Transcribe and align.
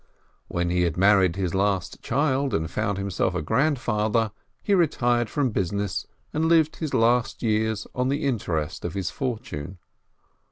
When 0.47 0.71
he 0.71 0.81
had 0.81 0.97
married 0.97 1.35
his 1.35 1.53
last 1.53 2.01
child, 2.01 2.55
and 2.55 2.71
found 2.71 2.97
him 2.97 3.11
self 3.11 3.35
a 3.35 3.41
grandfather, 3.43 4.31
he 4.63 4.73
retired 4.73 5.29
from 5.29 5.51
business, 5.51 6.07
and 6.33 6.45
lived 6.45 6.77
his 6.77 6.95
last 6.95 7.43
years 7.43 7.85
on 7.93 8.09
the 8.09 8.23
interest 8.25 8.83
of 8.83 8.95
his 8.95 9.11
fortune. 9.11 9.77